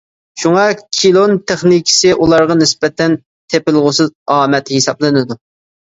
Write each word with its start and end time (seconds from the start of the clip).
شۇڭا، 0.43 0.61
كىلون 0.99 1.33
تېخنىكىسى 1.51 2.15
ئۇلارغا 2.17 2.57
نىسبەتەن 2.63 3.19
تېپىلغۇسىز 3.55 4.11
ئامەت 4.37 4.73
ھېسابلىنىدۇ. 4.79 5.43